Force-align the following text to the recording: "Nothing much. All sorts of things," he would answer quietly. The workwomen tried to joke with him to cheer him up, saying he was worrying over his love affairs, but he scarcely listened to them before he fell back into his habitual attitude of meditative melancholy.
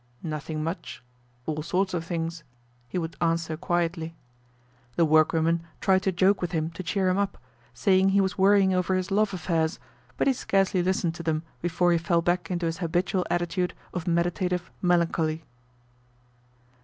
"Nothing 0.23 0.63
much. 0.63 1.03
All 1.45 1.61
sorts 1.61 1.93
of 1.93 2.03
things," 2.03 2.43
he 2.89 2.97
would 2.97 3.15
answer 3.21 3.55
quietly. 3.55 4.15
The 4.95 5.05
workwomen 5.05 5.61
tried 5.79 6.01
to 6.01 6.11
joke 6.11 6.41
with 6.41 6.53
him 6.53 6.71
to 6.71 6.81
cheer 6.81 7.07
him 7.07 7.19
up, 7.19 7.37
saying 7.75 8.09
he 8.09 8.19
was 8.19 8.35
worrying 8.35 8.73
over 8.73 8.95
his 8.95 9.11
love 9.11 9.31
affairs, 9.31 9.77
but 10.17 10.25
he 10.25 10.33
scarcely 10.33 10.81
listened 10.81 11.13
to 11.13 11.21
them 11.21 11.43
before 11.61 11.91
he 11.91 11.99
fell 11.99 12.23
back 12.23 12.49
into 12.49 12.65
his 12.65 12.79
habitual 12.79 13.27
attitude 13.29 13.75
of 13.93 14.07
meditative 14.07 14.71
melancholy. 14.81 15.43